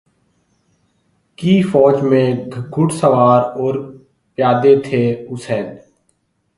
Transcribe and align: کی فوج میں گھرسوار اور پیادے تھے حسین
کی 1.39 1.61
فوج 1.71 2.01
میں 2.03 2.27
گھرسوار 2.53 3.41
اور 3.41 3.75
پیادے 4.37 4.75
تھے 4.81 5.03
حسین 5.31 5.65